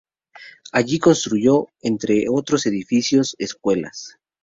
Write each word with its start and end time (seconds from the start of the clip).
Allí 0.71 0.97
construyó, 0.97 1.67
entre 1.83 2.25
otros 2.27 2.65
edificios, 2.65 3.35
escuelas. 3.37 4.17